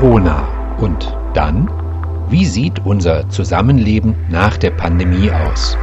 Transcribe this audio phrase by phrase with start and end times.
[0.00, 0.48] Corona.
[0.78, 1.68] Und dann?
[2.30, 5.76] Wie sieht unser Zusammenleben nach der Pandemie aus?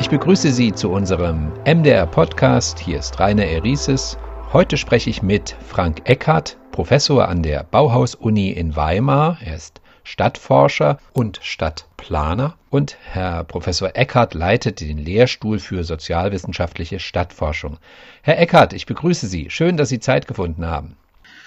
[0.00, 2.80] Ich begrüße Sie zu unserem MDR Podcast.
[2.80, 4.18] Hier ist Rainer Erises.
[4.52, 9.38] Heute spreche ich mit Frank Eckhardt, Professor an der Bauhaus-Uni in Weimar.
[9.44, 12.56] Er ist Stadtforscher und Stadtplaner.
[12.68, 17.78] Und Herr Professor Eckhardt leitet den Lehrstuhl für sozialwissenschaftliche Stadtforschung.
[18.22, 19.50] Herr Eckhardt, ich begrüße Sie.
[19.50, 20.96] Schön, dass Sie Zeit gefunden haben.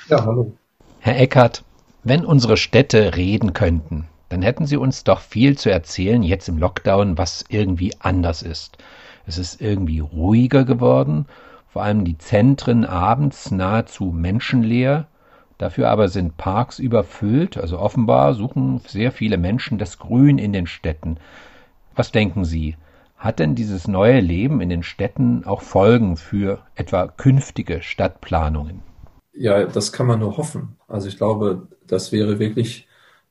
[0.07, 0.53] Ja, hallo.
[0.99, 1.63] Herr Eckhardt,
[2.03, 6.57] wenn unsere Städte reden könnten, dann hätten sie uns doch viel zu erzählen, jetzt im
[6.57, 8.77] Lockdown, was irgendwie anders ist.
[9.25, 11.25] Es ist irgendwie ruhiger geworden,
[11.71, 15.07] vor allem die Zentren abends nahezu menschenleer,
[15.57, 20.67] Dafür aber sind Parks überfüllt, also offenbar suchen sehr viele Menschen das Grün in den
[20.67, 21.17] Städten.
[21.95, 22.75] Was denken Sie?
[23.17, 28.81] Hat denn dieses neue Leben in den Städten auch Folgen für etwa künftige Stadtplanungen?
[29.37, 30.77] Ja, das kann man nur hoffen.
[30.87, 32.87] Also ich glaube, das wäre wirklich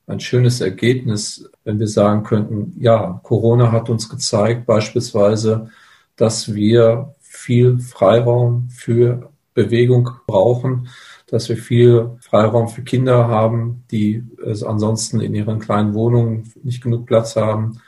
[0.07, 5.71] ein schönes Ergebnis, wenn wir sagen könnten, ja, Corona hat uns gezeigt beispielsweise,
[6.15, 10.89] dass wir viel Freiraum für Bewegung brauchen,
[11.27, 16.83] dass wir viel Freiraum für Kinder haben, die es ansonsten in ihren kleinen Wohnungen nicht
[16.83, 17.81] genug Platz haben,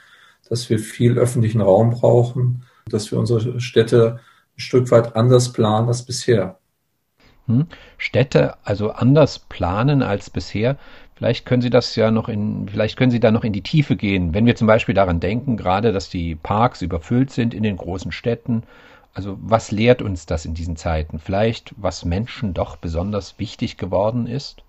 [0.48, 4.18] dass wir viel öffentlichen Raum brauchen, dass wir unsere Städte
[4.56, 6.57] ein Stück weit anders planen als bisher.
[7.48, 7.66] Hm?
[7.96, 10.76] Städte also anders planen als bisher.
[11.16, 13.96] Vielleicht können Sie das ja noch in, vielleicht können Sie da noch in die Tiefe
[13.96, 17.76] gehen, wenn wir zum Beispiel daran denken, gerade, dass die Parks überfüllt sind in den
[17.76, 18.62] großen Städten,
[19.14, 21.18] also was lehrt uns das in diesen Zeiten?
[21.18, 24.62] Vielleicht, was Menschen doch besonders wichtig geworden ist?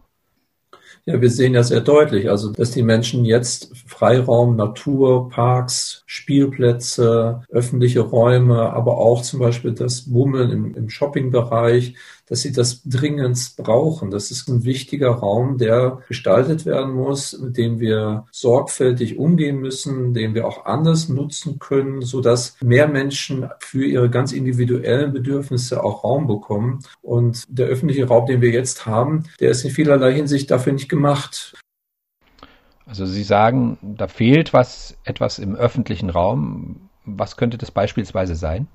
[1.06, 7.44] Ja, wir sehen ja sehr deutlich, also dass die Menschen jetzt Freiraum, Natur, Parks, Spielplätze,
[7.50, 11.96] öffentliche Räume, aber auch zum Beispiel das Bummeln im, im Shoppingbereich,
[12.30, 14.12] dass sie das dringend brauchen.
[14.12, 20.14] Das ist ein wichtiger Raum, der gestaltet werden muss, mit dem wir sorgfältig umgehen müssen,
[20.14, 25.84] den wir auch anders nutzen können, so dass mehr Menschen für ihre ganz individuellen Bedürfnisse
[25.84, 26.80] auch Raum bekommen.
[27.02, 30.90] Und der öffentliche Raum, den wir jetzt haben, der ist in vielerlei Hinsicht dafür nicht
[30.90, 31.56] gemacht.
[32.86, 36.90] Also Sie sagen, da fehlt was, etwas im öffentlichen Raum.
[37.06, 38.68] Was könnte das beispielsweise sein?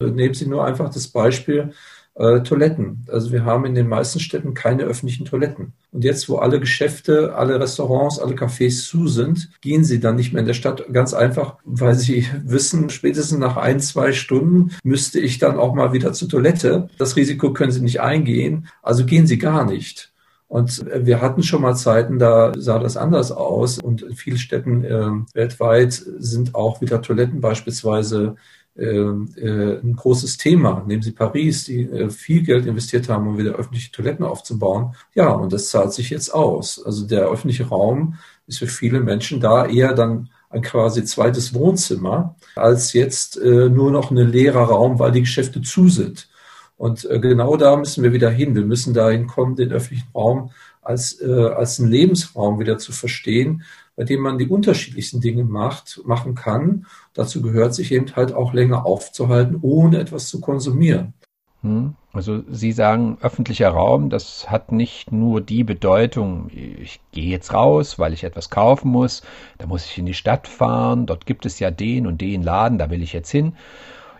[0.00, 1.72] Nehmen Sie nur einfach das Beispiel
[2.14, 3.06] äh, Toiletten.
[3.10, 5.72] Also wir haben in den meisten Städten keine öffentlichen Toiletten.
[5.92, 10.32] Und jetzt, wo alle Geschäfte, alle Restaurants, alle Cafés zu sind, gehen sie dann nicht
[10.32, 10.84] mehr in der Stadt.
[10.92, 15.92] Ganz einfach, weil sie wissen, spätestens nach ein, zwei Stunden müsste ich dann auch mal
[15.92, 16.88] wieder zur Toilette.
[16.98, 18.68] Das Risiko können sie nicht eingehen.
[18.82, 20.12] Also gehen sie gar nicht.
[20.48, 23.78] Und wir hatten schon mal Zeiten, da sah das anders aus.
[23.78, 28.36] Und in vielen Städten äh, weltweit sind auch wieder Toiletten beispielsweise
[28.74, 30.82] ein großes Thema.
[30.86, 34.94] Nehmen Sie Paris, die äh, viel Geld investiert haben, um wieder öffentliche Toiletten aufzubauen.
[35.14, 36.82] Ja, und das zahlt sich jetzt aus.
[36.84, 38.14] Also der öffentliche Raum
[38.46, 43.90] ist für viele Menschen da eher dann ein quasi zweites Wohnzimmer, als jetzt äh, nur
[43.90, 46.28] noch ein leerer Raum, weil die Geschäfte zu sind.
[46.76, 48.54] Und äh, genau da müssen wir wieder hin.
[48.54, 50.50] Wir müssen dahin kommen, den öffentlichen Raum
[50.82, 53.62] als, äh, als einen Lebensraum wieder zu verstehen,
[53.96, 56.86] bei dem man die unterschiedlichsten Dinge macht, machen kann.
[57.14, 61.14] Dazu gehört sich eben halt auch länger aufzuhalten, ohne etwas zu konsumieren.
[61.62, 61.94] Hm.
[62.12, 67.98] Also Sie sagen, öffentlicher Raum, das hat nicht nur die Bedeutung, ich gehe jetzt raus,
[67.98, 69.22] weil ich etwas kaufen muss,
[69.56, 72.76] da muss ich in die Stadt fahren, dort gibt es ja den und den Laden,
[72.76, 73.54] da will ich jetzt hin.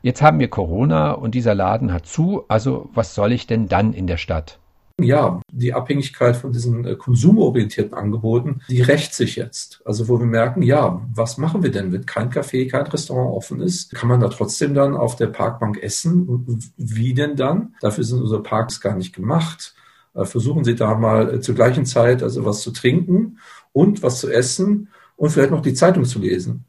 [0.00, 3.92] Jetzt haben wir Corona und dieser Laden hat zu, also was soll ich denn dann
[3.92, 4.58] in der Stadt?
[5.02, 9.82] Ja, die Abhängigkeit von diesen äh, konsumorientierten Angeboten, die rächt sich jetzt.
[9.84, 13.60] Also wo wir merken, ja, was machen wir denn, wenn kein Café, kein Restaurant offen
[13.60, 13.94] ist?
[13.94, 16.62] Kann man da trotzdem dann auf der Parkbank essen?
[16.76, 17.74] Wie denn dann?
[17.80, 19.74] Dafür sind unsere Parks gar nicht gemacht.
[20.14, 23.38] Äh, versuchen Sie da mal äh, zur gleichen Zeit also was zu trinken
[23.72, 26.64] und was zu essen und vielleicht noch die Zeitung zu lesen.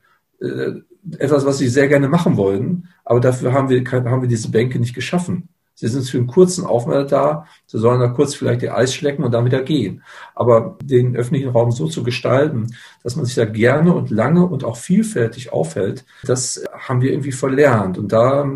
[1.17, 4.77] Etwas, was Sie sehr gerne machen wollen, aber dafür haben wir, haben wir diese Bänke
[4.77, 5.47] nicht geschaffen.
[5.75, 7.45] Sie sind für einen kurzen Aufenthalt da.
[7.65, 10.03] Sie sollen da kurz vielleicht ihr Eis schlecken und dann wieder gehen.
[10.35, 14.63] Aber den öffentlichen Raum so zu gestalten, dass man sich da gerne und lange und
[14.63, 17.97] auch vielfältig aufhält, das haben wir irgendwie verlernt.
[17.97, 18.47] Und da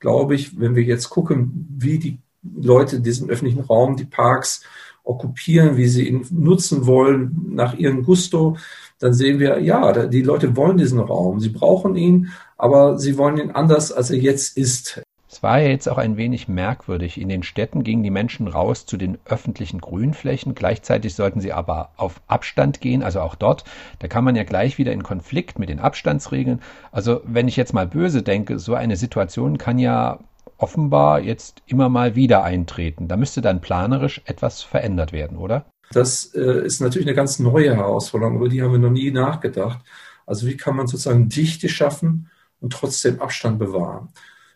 [0.00, 4.62] glaube ich, wenn wir jetzt gucken, wie die Leute diesen öffentlichen Raum, die Parks
[5.04, 8.56] okkupieren, wie sie ihn nutzen wollen nach ihrem Gusto,
[8.98, 13.38] dann sehen wir, ja, die Leute wollen diesen Raum, sie brauchen ihn, aber sie wollen
[13.38, 15.02] ihn anders, als er jetzt ist.
[15.34, 17.20] Es war ja jetzt auch ein wenig merkwürdig.
[17.20, 20.54] In den Städten gingen die Menschen raus zu den öffentlichen Grünflächen.
[20.54, 23.64] Gleichzeitig sollten sie aber auf Abstand gehen, also auch dort.
[23.98, 26.62] Da kann man ja gleich wieder in Konflikt mit den Abstandsregeln.
[26.92, 30.20] Also wenn ich jetzt mal böse denke, so eine Situation kann ja
[30.56, 33.08] offenbar jetzt immer mal wieder eintreten.
[33.08, 35.64] Da müsste dann planerisch etwas verändert werden, oder?
[35.90, 39.80] Das äh, ist natürlich eine ganz neue Herausforderung, über die haben wir noch nie nachgedacht.
[40.26, 44.10] Also wie kann man sozusagen Dichte schaffen und trotzdem Abstand bewahren?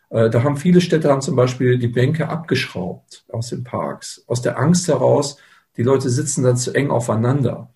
[0.09, 4.41] Äh, da haben viele Städte haben zum Beispiel die Bänke abgeschraubt aus den Parks, aus
[4.41, 5.37] der Angst heraus,
[5.77, 7.73] die Leute sitzen dann zu eng aufeinander.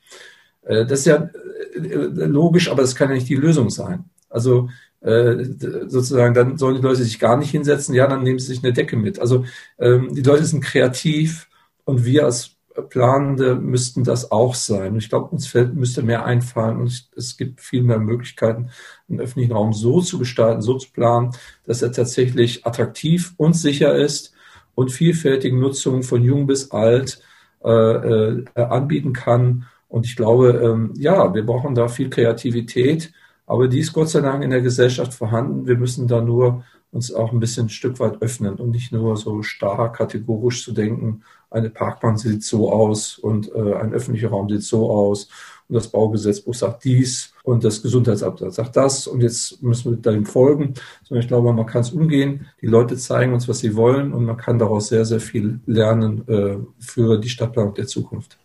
[0.64, 1.30] Äh, das ist ja
[1.76, 4.06] äh, logisch, aber das kann ja nicht die Lösung sein.
[4.30, 4.70] Also
[5.06, 8.72] sozusagen, dann sollen die Leute sich gar nicht hinsetzen, ja, dann nehmen sie sich eine
[8.72, 9.20] Decke mit.
[9.20, 9.44] Also
[9.78, 11.50] ähm, die Leute sind kreativ
[11.84, 12.56] und wir als
[12.90, 14.96] Planende müssten das auch sein.
[14.96, 18.70] Ich glaube, uns fällt, müsste mehr einfallen und es gibt viel mehr Möglichkeiten,
[19.14, 21.32] den öffentlichen Raum so zu gestalten, so zu planen,
[21.66, 24.34] dass er tatsächlich attraktiv und sicher ist
[24.76, 27.22] und vielfältige Nutzungen von jung bis alt
[27.64, 29.66] äh, äh, anbieten kann.
[29.88, 33.14] Und ich glaube, ähm, ja, wir brauchen da viel Kreativität,
[33.46, 35.68] aber die ist Gott sei Dank in der Gesellschaft vorhanden.
[35.68, 39.18] Wir müssen da nur uns auch ein bisschen ein Stück weit öffnen und nicht nur
[39.18, 44.50] so starr kategorisch zu denken, eine Parkbahn sieht so aus und äh, ein öffentlicher Raum
[44.50, 45.30] sieht so aus
[45.70, 50.26] und das Baugesetzbuch sagt dies und das Gesundheitsamt sagt das und jetzt müssen wir dem
[50.26, 50.74] folgen,
[51.04, 52.48] sondern ich glaube, man kann es umgehen.
[52.62, 56.28] Die Leute zeigen uns, was sie wollen und man kann daraus sehr, sehr viel lernen
[56.28, 58.38] äh, für die Stadtplanung der Zukunft.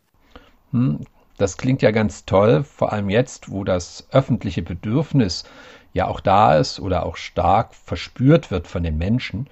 [0.73, 1.00] Hm,
[1.37, 5.44] das klingt ja ganz toll, vor allem jetzt, wo das öffentliche Bedürfnis
[5.93, 9.49] ja auch da ist oder auch stark verspürt wird von den Menschen.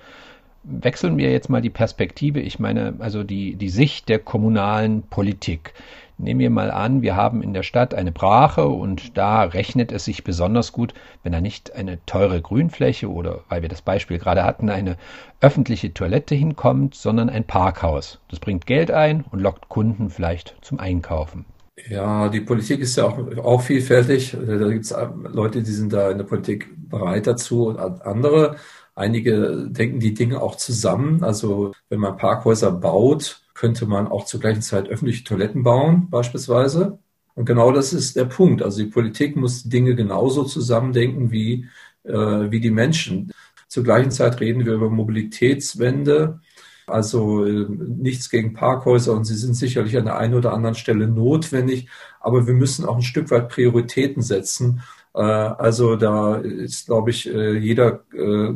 [0.64, 2.40] Wechseln wir jetzt mal die Perspektive.
[2.40, 5.74] Ich meine, also die, die Sicht der kommunalen Politik.
[6.18, 10.06] Nehmen wir mal an, wir haben in der Stadt eine Brache und da rechnet es
[10.06, 14.42] sich besonders gut, wenn da nicht eine teure Grünfläche oder, weil wir das Beispiel gerade
[14.42, 14.96] hatten, eine
[15.42, 18.18] öffentliche Toilette hinkommt, sondern ein Parkhaus.
[18.30, 21.44] Das bringt Geld ein und lockt Kunden vielleicht zum Einkaufen.
[21.90, 24.34] Ja, die Politik ist ja auch, auch vielfältig.
[24.34, 28.56] Da gibt es Leute, die sind da in der Politik bereit dazu und andere.
[28.94, 31.22] Einige denken die Dinge auch zusammen.
[31.22, 36.98] Also wenn man Parkhäuser baut, könnte man auch zur gleichen Zeit öffentliche Toiletten bauen, beispielsweise.
[37.34, 38.62] Und genau das ist der Punkt.
[38.62, 41.66] Also die Politik muss Dinge genauso zusammendenken wie,
[42.04, 43.32] äh, wie die Menschen.
[43.68, 46.40] Zur gleichen Zeit reden wir über Mobilitätswende
[46.86, 51.08] also äh, nichts gegen Parkhäuser und sie sind sicherlich an der einen oder anderen Stelle
[51.08, 51.88] notwendig,
[52.20, 54.82] aber wir müssen auch ein Stück weit Prioritäten setzen.
[55.14, 58.04] Äh, also da ist, glaube ich, äh, jeder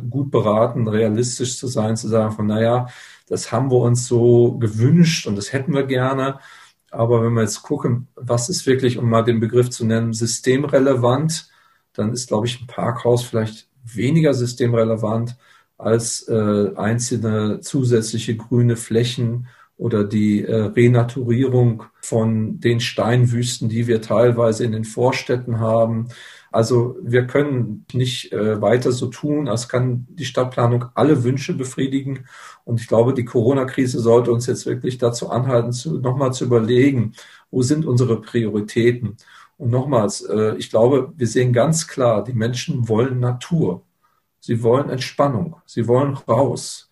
[0.09, 2.87] gut beraten, realistisch zu sein, zu sagen von, naja,
[3.31, 6.39] das haben wir uns so gewünscht und das hätten wir gerne.
[6.89, 11.49] Aber wenn wir jetzt gucken, was ist wirklich, um mal den Begriff zu nennen, systemrelevant,
[11.93, 15.37] dann ist, glaube ich, ein Parkhaus vielleicht weniger systemrelevant
[15.77, 19.47] als äh, einzelne zusätzliche grüne Flächen
[19.81, 26.09] oder die äh, Renaturierung von den Steinwüsten, die wir teilweise in den Vorstädten haben.
[26.51, 32.27] Also wir können nicht äh, weiter so tun, als kann die Stadtplanung alle Wünsche befriedigen.
[32.63, 37.13] Und ich glaube, die Corona-Krise sollte uns jetzt wirklich dazu anhalten, zu, nochmal zu überlegen,
[37.49, 39.17] wo sind unsere Prioritäten?
[39.57, 43.81] Und nochmals, äh, ich glaube, wir sehen ganz klar, die Menschen wollen Natur.
[44.39, 45.55] Sie wollen Entspannung.
[45.65, 46.90] Sie wollen raus.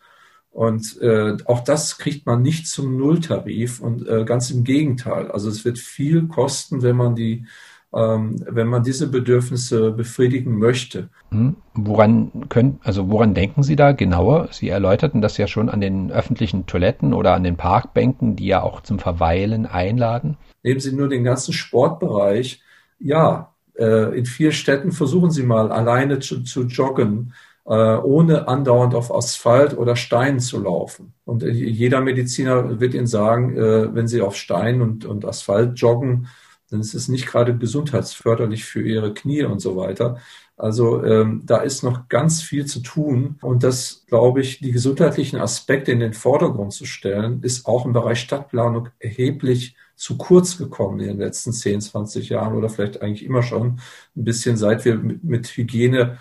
[0.52, 5.32] Und äh, auch das kriegt man nicht zum Nulltarif und äh, ganz im Gegenteil.
[5.32, 7.46] Also es wird viel kosten, wenn man die,
[7.94, 11.10] ähm, wenn man diese Bedürfnisse befriedigen möchte.
[11.30, 11.56] Hm.
[11.76, 14.50] Woran können, also woran denken Sie da genauer?
[14.52, 18.64] Sie erläuterten das ja schon an den öffentlichen Toiletten oder an den Parkbänken, die ja
[18.64, 20.38] auch zum Verweilen einladen.
[20.64, 22.62] Nehmen Sie nur den ganzen Sportbereich.
[23.00, 27.34] Ja, äh, in vier Städten versuchen Sie mal alleine zu, zu joggen,
[27.76, 31.14] ohne andauernd auf Asphalt oder Stein zu laufen.
[31.26, 36.28] Und äh, jeder Mediziner wird Ihnen sagen, wenn Sie auf Stein und, und Asphalt joggen,
[36.70, 40.18] dann ist es nicht gerade gesundheitsförderlich für Ihre Knie und so weiter.
[40.60, 43.38] Also ähm, da ist noch ganz viel zu tun.
[43.42, 47.94] Und das, glaube ich, die gesundheitlichen Aspekte in den Vordergrund zu stellen, ist auch im
[47.94, 53.26] Bereich Stadtplanung erheblich zu kurz gekommen in den letzten 10, 20 Jahren oder vielleicht eigentlich
[53.26, 53.80] immer schon
[54.16, 56.18] ein bisschen, seit wir mit Hygiene,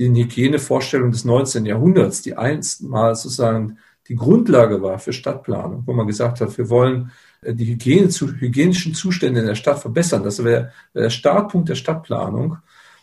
[0.00, 1.66] den Hygienevorstellungen des 19.
[1.66, 3.78] Jahrhunderts, die einst mal sozusagen
[4.08, 8.94] die Grundlage war für Stadtplanung, wo man gesagt hat, wir wollen äh, die Hygiene, hygienischen
[8.94, 10.24] Zustände in der Stadt verbessern.
[10.24, 12.56] Das wäre der Startpunkt der Stadtplanung.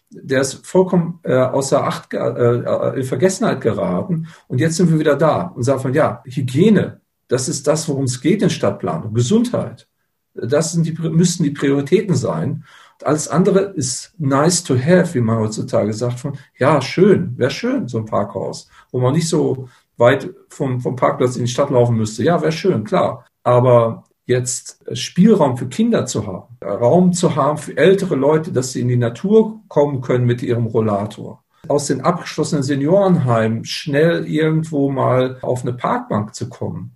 [0.09, 4.27] Der ist vollkommen äh, außer Acht, äh, äh, in Vergessenheit geraten.
[4.47, 8.05] Und jetzt sind wir wieder da und sagen von, ja, Hygiene, das ist das, worum
[8.05, 9.13] es geht in Stadtplanung.
[9.13, 9.87] Gesundheit.
[10.33, 12.63] Das sind die, müssten die Prioritäten sein.
[13.03, 16.19] Alles andere ist nice to have, wie man heutzutage sagt.
[16.19, 20.95] Von, ja, schön, wäre schön, so ein Parkhaus, wo man nicht so weit vom, vom
[20.95, 22.23] Parkplatz in die Stadt laufen müsste.
[22.23, 23.25] Ja, wäre schön, klar.
[23.43, 28.81] Aber jetzt Spielraum für Kinder zu haben, Raum zu haben für ältere Leute, dass sie
[28.81, 35.37] in die Natur kommen können mit ihrem Rollator, aus den abgeschlossenen Seniorenheimen schnell irgendwo mal
[35.41, 36.93] auf eine Parkbank zu kommen.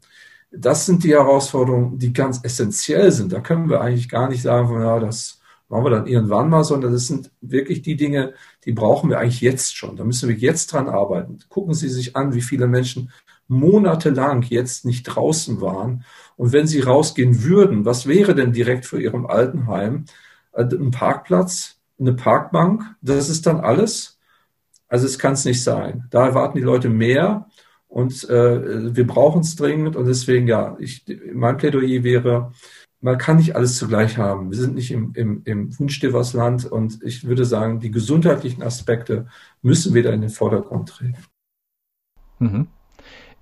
[0.52, 3.32] Das sind die Herausforderungen, die ganz essentiell sind.
[3.32, 5.41] Da können wir eigentlich gar nicht sagen, ja, das
[5.72, 8.34] machen wir dann irgendwann mal, sondern das sind wirklich die Dinge,
[8.66, 9.96] die brauchen wir eigentlich jetzt schon.
[9.96, 11.40] Da müssen wir jetzt dran arbeiten.
[11.50, 13.12] Gucken Sie sich an, wie viele Menschen
[13.48, 16.04] monatelang jetzt nicht draußen waren.
[16.38, 20.06] Und wenn sie rausgehen würden, was wäre denn direkt vor ihrem Altenheim?
[20.54, 24.20] Äh, ein Parkplatz, eine Parkbank, das ist dann alles.
[24.88, 26.06] Also es kann es nicht sein.
[26.10, 27.48] Da erwarten die Leute mehr
[27.88, 32.54] und äh, wir brauchen es dringend und deswegen ja, ich, mein Plädoyer wäre,
[33.02, 34.52] man kann nicht alles zugleich haben.
[34.52, 39.28] Wir sind nicht im, im, im Wunschdivers-Land und ich würde sagen, die gesundheitlichen Aspekte
[39.62, 41.18] müssen wieder in den Vordergrund treten.
[42.40, 42.68] Mhm.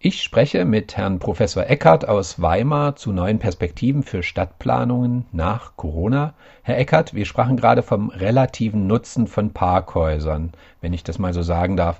[0.01, 6.35] Ich spreche mit Herrn Professor Eckert aus Weimar zu neuen Perspektiven für Stadtplanungen nach Corona.
[6.63, 11.41] Herr Eckert, wir sprachen gerade vom relativen Nutzen von Parkhäusern, wenn ich das mal so
[11.41, 11.99] sagen darf.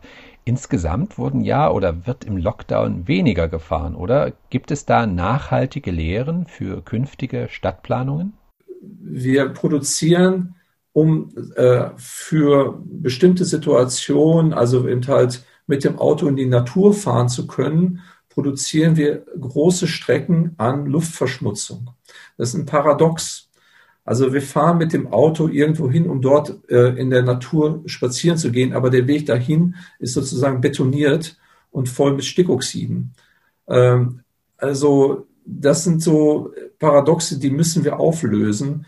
[0.50, 4.34] Insgesamt wurden ja oder wird im Lockdown weniger gefahren, oder?
[4.50, 8.34] Gibt es da nachhaltige Lehren für künftige Stadtplanungen?
[8.82, 10.56] Wir produzieren,
[10.92, 17.30] um äh, für bestimmte Situationen, also eben halt mit dem Auto in die Natur fahren
[17.30, 21.92] zu können, produzieren wir große Strecken an Luftverschmutzung.
[22.40, 23.49] Das ist ein Paradox.
[24.10, 28.40] Also wir fahren mit dem Auto irgendwo hin, um dort äh, in der Natur spazieren
[28.40, 31.38] zu gehen, aber der Weg dahin ist sozusagen betoniert
[31.70, 33.14] und voll mit Stickoxiden.
[33.68, 34.22] Ähm,
[34.58, 38.88] also das sind so Paradoxe, die müssen wir auflösen.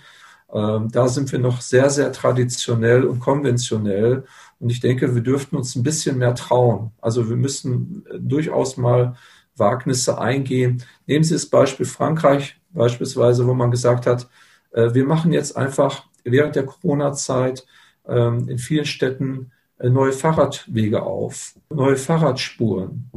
[0.51, 4.23] Ähm, da sind wir noch sehr, sehr traditionell und konventionell.
[4.59, 6.93] Und ich denke, wir dürften uns ein bisschen mehr trauen.
[6.99, 9.15] Also wir müssen äh, durchaus mal
[9.55, 10.83] Wagnisse eingehen.
[11.05, 14.27] Nehmen Sie das Beispiel Frankreich beispielsweise, wo man gesagt hat,
[14.73, 17.65] wir machen jetzt einfach während der Corona-Zeit
[18.07, 23.09] ähm, in vielen Städten äh, neue Fahrradwege auf, neue Fahrradspuren.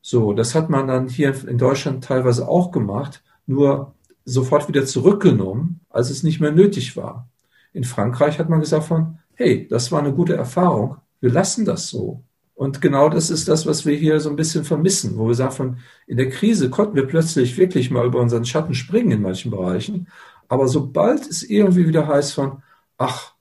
[0.00, 5.80] So, das hat man dann hier in Deutschland teilweise auch gemacht, nur sofort wieder zurückgenommen,
[5.90, 7.28] als es nicht mehr nötig war.
[7.72, 11.88] In Frankreich hat man gesagt von, hey, das war eine gute Erfahrung, wir lassen das
[11.88, 12.22] so.
[12.54, 15.52] Und genau das ist das, was wir hier so ein bisschen vermissen, wo wir sagen,
[15.52, 15.76] von,
[16.06, 20.06] in der Krise konnten wir plötzlich wirklich mal über unseren Schatten springen in manchen Bereichen.
[20.48, 22.62] Aber sobald es irgendwie wieder heißt von,
[22.98, 23.34] ach,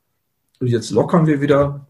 [0.60, 1.88] jetzt lockern wir wieder,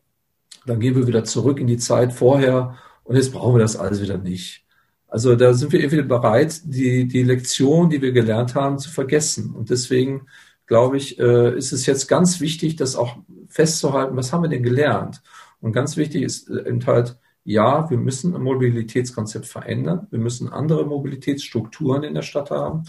[0.66, 4.02] dann gehen wir wieder zurück in die Zeit vorher und jetzt brauchen wir das alles
[4.02, 4.66] wieder nicht.
[5.08, 9.54] Also da sind wir irgendwie bereit, die, die Lektion, die wir gelernt haben, zu vergessen.
[9.54, 10.28] Und deswegen
[10.66, 13.18] glaube ich, äh, ist es jetzt ganz wichtig, das auch
[13.48, 15.22] festzuhalten, was haben wir denn gelernt?
[15.62, 20.08] Und ganz wichtig ist äh, eben halt, ja, wir müssen ein Mobilitätskonzept verändern.
[20.10, 22.84] Wir müssen andere Mobilitätsstrukturen in der Stadt haben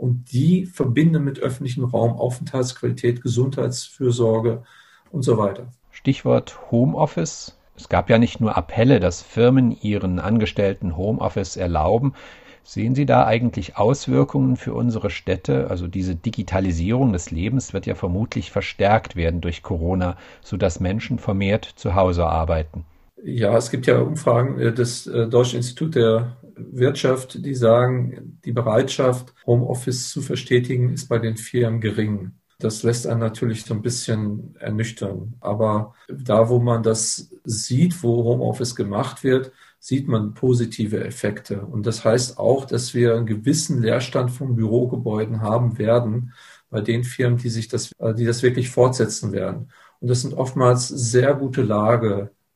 [0.00, 4.62] und die verbinden mit öffentlichem Raum, Aufenthaltsqualität, Gesundheitsfürsorge
[5.10, 5.72] und so weiter.
[5.90, 7.58] Stichwort Homeoffice.
[7.76, 12.14] Es gab ja nicht nur Appelle, dass Firmen ihren Angestellten Homeoffice erlauben.
[12.62, 15.68] Sehen Sie da eigentlich Auswirkungen für unsere Städte?
[15.68, 21.66] Also diese Digitalisierung des Lebens wird ja vermutlich verstärkt werden durch Corona, sodass Menschen vermehrt
[21.76, 22.86] zu Hause arbeiten.
[23.22, 28.52] Ja, es gibt ja Umfragen äh, des äh, Deutschen Instituts der Wirtschaft, die sagen, die
[28.52, 32.32] Bereitschaft, Homeoffice zu verstetigen, ist bei den Firmen gering.
[32.58, 35.34] Das lässt einen natürlich so ein bisschen ernüchtern.
[35.40, 41.62] Aber da, wo man das sieht, wo Homeoffice gemacht wird, sieht man positive Effekte.
[41.62, 46.34] Und das heißt auch, dass wir einen gewissen Leerstand von Bürogebäuden haben werden
[46.68, 49.70] bei den Firmen, die sich das, äh, die das wirklich fortsetzen werden.
[50.00, 51.62] Und das sind oftmals sehr gute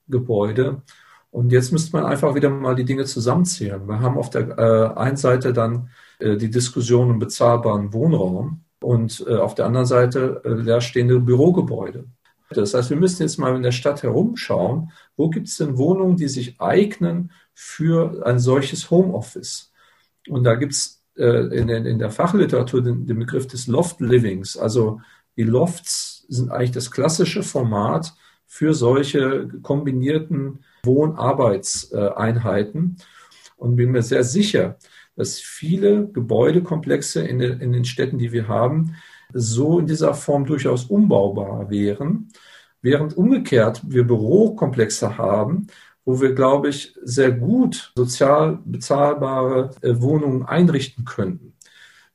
[0.07, 0.83] Lagegebäude.
[1.31, 3.87] Und jetzt müsste man einfach wieder mal die Dinge zusammenzählen.
[3.89, 9.25] Wir haben auf der äh, einen Seite dann äh, die Diskussion um bezahlbaren Wohnraum und
[9.27, 12.07] äh, auf der anderen Seite äh, leerstehende Bürogebäude.
[12.51, 16.17] Das heißt, wir müssen jetzt mal in der Stadt herumschauen, wo gibt es denn Wohnungen,
[16.17, 19.73] die sich eignen für ein solches Homeoffice.
[20.29, 24.57] Und da gibt es äh, in, in, der Fachliteratur den, den Begriff des Loft Livings.
[24.57, 25.01] Also
[25.37, 28.15] die Lofts sind eigentlich das klassische Format
[28.55, 32.97] für solche kombinierten Wohn-Arbeitseinheiten.
[33.57, 34.79] Und bin mir sehr sicher,
[35.17, 38.95] dass viele Gebäudekomplexe in, den, in den Städten, die wir haben,
[39.33, 42.29] so in dieser Form durchaus umbaubar wären,
[42.81, 45.67] während umgekehrt wir Bürokomplexe haben,
[46.05, 51.55] wo wir, glaube ich, sehr gut sozial bezahlbare äh, Wohnungen einrichten könnten.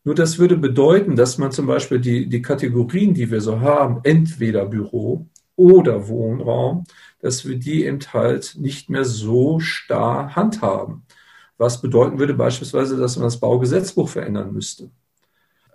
[0.06, 4.00] Nur das würde bedeuten, dass man zum Beispiel die, die Kategorien, die wir so haben,
[4.04, 5.28] entweder Büro
[5.60, 6.86] oder Wohnraum,
[7.22, 11.04] dass wir die eben halt nicht mehr so starr handhaben.
[11.58, 14.90] Was bedeuten würde beispielsweise, dass man das Baugesetzbuch verändern müsste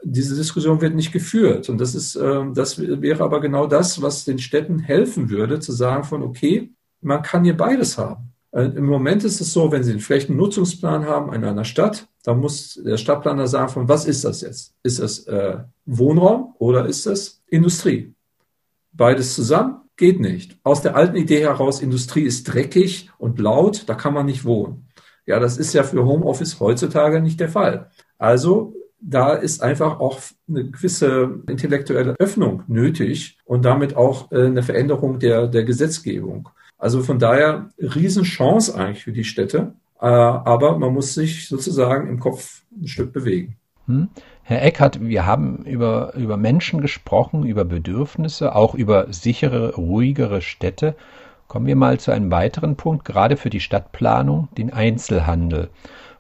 [0.05, 1.69] diese Diskussion wird nicht geführt.
[1.69, 5.73] Und das ist, ähm, das wäre aber genau das, was den Städten helfen würde, zu
[5.73, 8.33] sagen von, okay, man kann hier beides haben.
[8.53, 12.41] Äh, Im Moment ist es so, wenn Sie einen Flächennutzungsplan haben in einer Stadt, dann
[12.41, 14.75] muss der Stadtplaner sagen, von was ist das jetzt?
[14.83, 18.15] Ist das äh, Wohnraum oder ist das Industrie?
[18.97, 20.59] Beides zusammen geht nicht.
[20.63, 24.89] Aus der alten Idee heraus, Industrie ist dreckig und laut, da kann man nicht wohnen.
[25.27, 27.91] Ja, das ist ja für Homeoffice heutzutage nicht der Fall.
[28.19, 34.63] Also da ist einfach auch eine gewisse intellektuelle Öffnung nötig und damit auch äh, eine
[34.63, 36.49] Veränderung der, der Gesetzgebung.
[36.79, 42.19] Also von daher Riesenchance eigentlich für die Städte, äh, aber man muss sich sozusagen im
[42.19, 43.57] Kopf ein Stück bewegen.
[43.87, 44.09] Hm.
[44.47, 50.97] Herr Eckert, wir haben über, über Menschen gesprochen, über Bedürfnisse, auch über sichere, ruhigere Städte.
[51.49, 55.71] Kommen wir mal zu einem weiteren Punkt, gerade für die Stadtplanung, den Einzelhandel.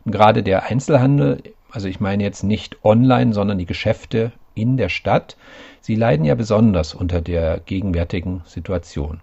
[0.07, 4.89] Und gerade der Einzelhandel, also ich meine jetzt nicht online, sondern die Geschäfte in der
[4.89, 5.37] Stadt,
[5.83, 9.21] sie leiden ja besonders unter der gegenwärtigen Situation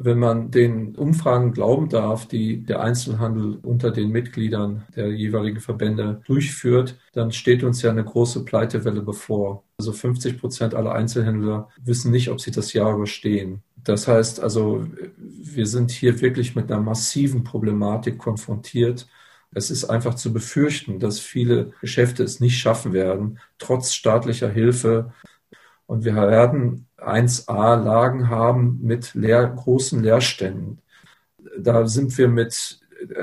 [0.00, 6.22] wenn man den Umfragen glauben darf, die der Einzelhandel unter den Mitgliedern der jeweiligen Verbände
[6.26, 9.64] durchführt, dann steht uns ja eine große Pleitewelle bevor.
[9.78, 13.62] Also 50 Prozent aller Einzelhändler wissen nicht, ob sie das Jahr überstehen.
[13.84, 14.86] Das heißt also,
[15.16, 19.08] wir sind hier wirklich mit einer massiven Problematik konfrontiert.
[19.52, 25.12] Es ist einfach zu befürchten, dass viele Geschäfte es nicht schaffen werden, trotz staatlicher Hilfe.
[25.86, 30.80] Und wir werden 1a-Lagen haben mit leer, großen Leerständen.
[31.58, 32.80] Da sind wir mit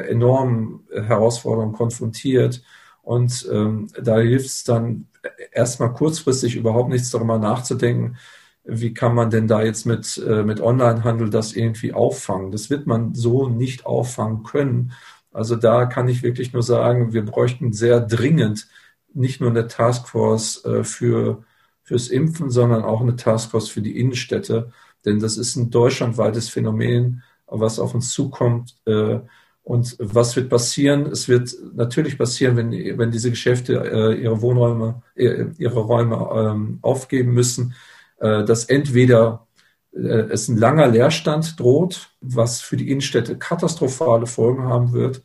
[0.08, 2.64] enormen Herausforderungen konfrontiert.
[3.02, 5.08] Und ähm, da hilft es dann
[5.52, 8.18] erstmal kurzfristig überhaupt nichts darüber nachzudenken,
[8.64, 12.52] wie kann man denn da jetzt mit, äh, mit Onlinehandel das irgendwie auffangen.
[12.52, 14.94] Das wird man so nicht auffangen können.
[15.32, 18.68] Also da kann ich wirklich nur sagen, wir bräuchten sehr dringend
[19.14, 21.44] nicht nur eine Taskforce äh, für
[21.86, 24.72] fürs Impfen, sondern auch eine Taskforce für die Innenstädte.
[25.06, 28.76] Denn das ist ein deutschlandweites Phänomen, was auf uns zukommt.
[28.86, 29.20] Äh,
[29.64, 31.06] und was wird passieren?
[31.06, 36.80] Es wird natürlich passieren, wenn, wenn diese Geschäfte äh, ihre Wohnräume, äh, ihre Räume ähm,
[36.82, 37.74] aufgeben müssen,
[38.18, 39.46] dass entweder
[39.92, 45.22] es ein langer Leerstand droht, was für die Innenstädte katastrophale Folgen haben wird,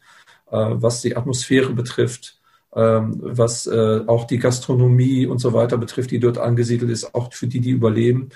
[0.51, 2.40] was die Atmosphäre betrifft,
[2.73, 7.47] was äh, auch die Gastronomie und so weiter betrifft, die dort angesiedelt ist, auch für
[7.47, 8.31] die, die überleben.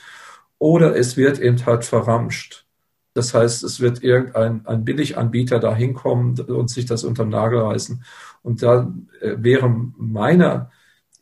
[0.59, 2.67] Oder es wird eben halt verramscht.
[3.15, 8.05] Das heißt, es wird irgendein ein Billiganbieter da hinkommen und sich das unterm Nagel reißen.
[8.43, 10.71] Und da äh, wäre meine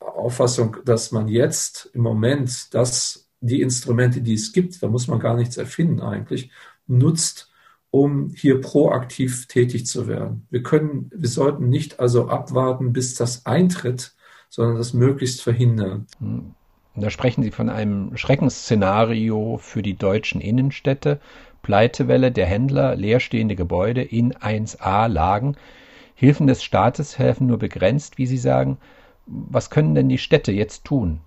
[0.01, 5.21] Auffassung, dass man jetzt im Moment das, die Instrumente, die es gibt, da muss man
[5.21, 6.51] gar nichts erfinden eigentlich,
[6.87, 7.52] nutzt,
[7.93, 10.47] um hier proaktiv tätig zu werden.
[10.51, 14.15] Wir können, wir sollten nicht also abwarten, bis das eintritt,
[14.49, 16.07] sondern das möglichst verhindern.
[16.19, 16.55] Hm.
[16.95, 21.21] Da sprechen Sie von einem Schreckensszenario für die deutschen Innenstädte.
[21.61, 25.57] Pleitewelle der Händler, leerstehende Gebäude in 1a-Lagen.
[26.15, 28.79] Hilfen des Staates helfen nur begrenzt, wie Sie sagen.
[29.27, 31.21] Was können denn die Städte jetzt tun?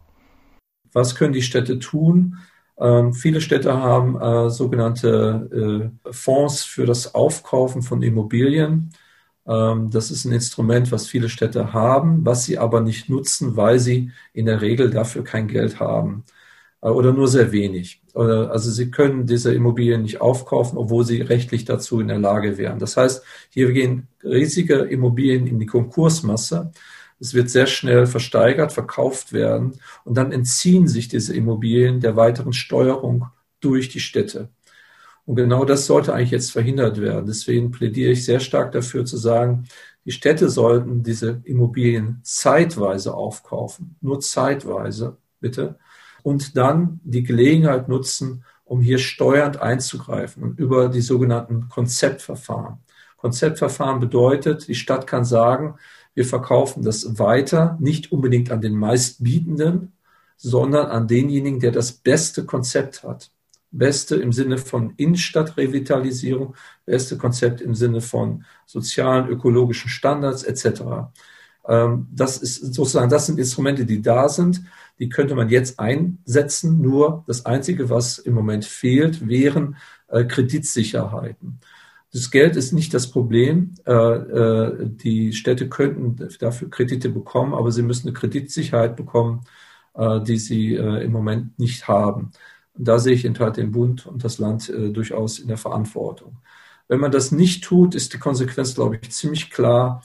[0.93, 2.38] Was können die Städte tun?
[2.77, 8.91] Ähm, viele Städte haben äh, sogenannte äh, Fonds für das Aufkaufen von Immobilien.
[9.47, 13.79] Ähm, das ist ein Instrument, was viele Städte haben, was sie aber nicht nutzen, weil
[13.79, 16.25] sie in der Regel dafür kein Geld haben
[16.81, 18.01] äh, oder nur sehr wenig.
[18.15, 22.79] Also sie können diese Immobilien nicht aufkaufen, obwohl sie rechtlich dazu in der Lage wären.
[22.79, 26.71] Das heißt, hier gehen riesige Immobilien in die Konkursmasse.
[27.19, 32.54] Es wird sehr schnell versteigert, verkauft werden und dann entziehen sich diese Immobilien der weiteren
[32.54, 33.28] Steuerung
[33.62, 34.49] durch die Städte.
[35.25, 37.25] Und genau das sollte eigentlich jetzt verhindert werden.
[37.25, 39.67] Deswegen plädiere ich sehr stark dafür zu sagen,
[40.06, 45.80] die Städte sollten diese Immobilien zeitweise aufkaufen, nur zeitweise, bitte,
[46.21, 52.80] und dann die Gelegenheit nutzen, um hier steuernd einzugreifen und über die sogenannten Konzeptverfahren.
[53.17, 55.75] Konzeptverfahren bedeutet, die Stadt kann sagen,
[56.15, 59.91] wir verkaufen das weiter, nicht unbedingt an den meistbietenden,
[60.38, 63.32] sondern an denjenigen, der das beste Konzept hat.
[63.71, 70.82] Beste im Sinne von Innenstadtrevitalisierung, beste Konzept im Sinne von sozialen, ökologischen Standards etc.
[71.67, 74.62] Ähm, das ist sozusagen, das sind Instrumente, die da sind.
[74.99, 76.82] Die könnte man jetzt einsetzen.
[76.82, 79.75] Nur das Einzige, was im Moment fehlt, wären
[80.08, 81.60] äh, Kreditsicherheiten.
[82.15, 83.75] Das Geld ist nicht das Problem.
[83.86, 89.41] Äh, äh, die Städte könnten dafür Kredite bekommen, aber sie müssen eine Kreditsicherheit bekommen,
[89.95, 92.32] äh, die sie im Moment nicht haben.
[92.73, 96.38] Und da sehe ich halt den Bund und das Land durchaus in der Verantwortung.
[96.88, 100.01] Wenn man das nicht tut, ist die Konsequenz, glaube ich, ziemlich klar.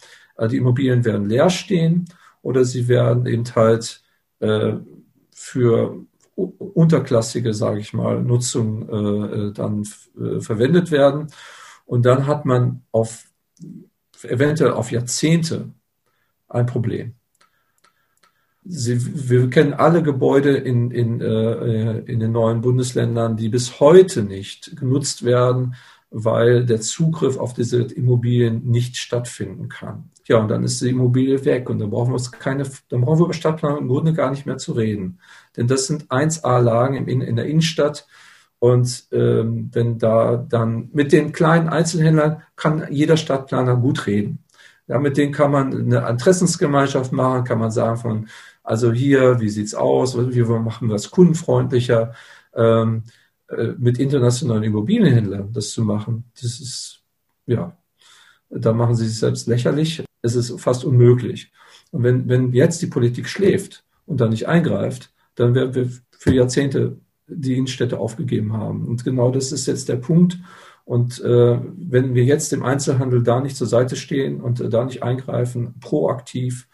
[0.50, 2.06] Die Immobilien werden leer stehen
[2.42, 4.02] oder sie werden eben halt
[5.32, 6.06] für
[6.38, 9.84] unterklassige, sage ich mal, Nutzung dann
[10.40, 11.28] verwendet werden.
[11.90, 13.24] Und dann hat man auf
[14.22, 15.70] eventuell auf Jahrzehnte
[16.48, 17.14] ein Problem.
[18.64, 24.22] Sie, wir kennen alle Gebäude in, in, äh, in den neuen Bundesländern, die bis heute
[24.22, 25.74] nicht genutzt werden,
[26.10, 30.10] weil der Zugriff auf diese Immobilien nicht stattfinden kann.
[30.28, 33.24] Ja, und dann ist die Immobilie weg und dann brauchen wir keine, dann brauchen wir
[33.24, 35.18] über Stadtplanung im Grunde gar nicht mehr zu reden.
[35.56, 38.06] Denn das sind 1A-Lagen in, in der Innenstadt.
[38.60, 44.44] Und ähm, wenn da dann mit den kleinen Einzelhändlern kann jeder Stadtplaner gut reden.
[44.86, 48.28] Ja, mit denen kann man eine Interessensgemeinschaft machen, kann man sagen von,
[48.62, 52.14] also hier, wie sieht's aus, wie machen wir das kundenfreundlicher.
[52.54, 53.04] Ähm,
[53.48, 57.02] äh, mit internationalen Immobilienhändlern das zu machen, das ist,
[57.46, 57.76] ja,
[58.50, 60.04] da machen sie sich selbst lächerlich.
[60.22, 61.52] Es ist fast unmöglich.
[61.92, 66.34] Und wenn, wenn jetzt die Politik schläft und da nicht eingreift, dann werden wir für
[66.34, 66.98] Jahrzehnte
[67.30, 68.86] die Innenstädte aufgegeben haben.
[68.86, 70.38] Und genau das ist jetzt der Punkt.
[70.84, 74.84] Und äh, wenn wir jetzt dem Einzelhandel da nicht zur Seite stehen und äh, da
[74.84, 76.66] nicht eingreifen, proaktiv,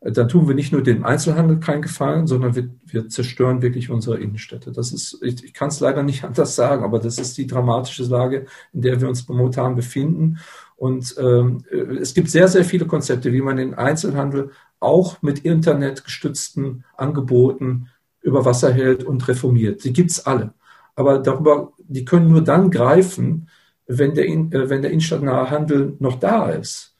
[0.00, 4.18] dann tun wir nicht nur dem Einzelhandel keinen Gefallen, sondern wir, wir zerstören wirklich unsere
[4.18, 4.70] Innenstädte.
[4.70, 8.04] Das ist, ich, ich kann es leider nicht anders sagen, aber das ist die dramatische
[8.04, 10.38] Lage, in der wir uns momentan befinden.
[10.76, 11.64] Und ähm,
[12.00, 17.88] es gibt sehr, sehr viele Konzepte, wie man den Einzelhandel auch mit internetgestützten Angeboten
[18.24, 19.84] über Wasser hält und reformiert.
[19.84, 20.54] Die gibt's alle.
[20.96, 23.48] Aber darüber, die können nur dann greifen,
[23.86, 26.96] wenn der, äh, wenn der innenstadtnahe Handel noch da ist.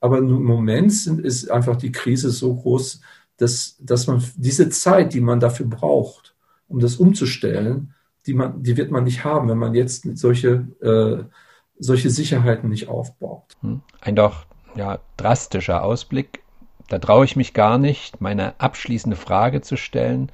[0.00, 3.00] Aber im Moment ist einfach die Krise so groß,
[3.36, 6.34] dass, dass man diese Zeit, die man dafür braucht,
[6.68, 7.94] um das umzustellen,
[8.26, 11.24] die, man, die wird man nicht haben, wenn man jetzt solche, äh,
[11.78, 13.56] solche Sicherheiten nicht aufbaut.
[13.60, 13.82] Hm.
[14.00, 16.40] Ein doch ja, drastischer Ausblick.
[16.88, 20.30] Da traue ich mich gar nicht, meine abschließende Frage zu stellen.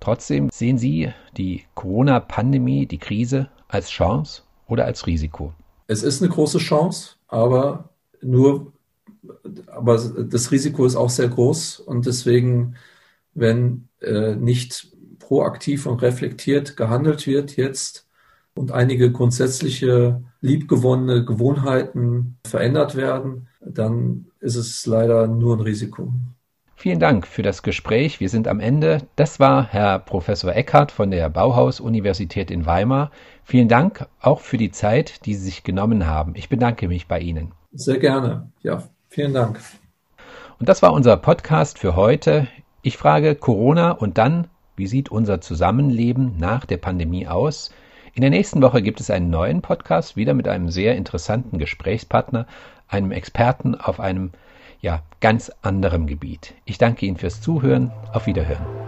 [0.00, 5.52] Trotzdem sehen Sie die Corona-Pandemie, die Krise als Chance oder als Risiko?
[5.86, 8.72] Es ist eine große Chance, aber nur
[9.66, 12.76] aber das Risiko ist auch sehr groß und deswegen,
[13.34, 18.06] wenn äh, nicht proaktiv und reflektiert gehandelt wird jetzt
[18.54, 26.12] und einige grundsätzliche liebgewonnene Gewohnheiten verändert werden, dann ist es leider nur ein Risiko.
[26.74, 28.20] Vielen Dank für das Gespräch.
[28.20, 29.02] Wir sind am Ende.
[29.16, 33.10] Das war Herr Professor Eckhardt von der Bauhaus-Universität in Weimar.
[33.42, 36.34] Vielen Dank auch für die Zeit, die Sie sich genommen haben.
[36.36, 37.52] Ich bedanke mich bei Ihnen.
[37.72, 38.52] Sehr gerne.
[38.62, 39.58] Ja, Vielen Dank.
[40.58, 42.46] Und das war unser Podcast für heute.
[42.82, 47.72] Ich frage Corona und dann, wie sieht unser Zusammenleben nach der Pandemie aus?
[48.12, 52.46] In der nächsten Woche gibt es einen neuen Podcast, wieder mit einem sehr interessanten Gesprächspartner,
[52.88, 54.30] einem Experten auf einem
[54.80, 56.54] ja, ganz anderem Gebiet.
[56.64, 57.90] Ich danke Ihnen fürs Zuhören.
[58.12, 58.87] Auf Wiederhören.